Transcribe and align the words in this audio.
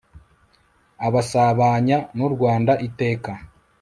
abasabanya 1.07 1.97
n'u 2.17 2.27
rwanda 2.33 2.73
iteka 2.87 3.31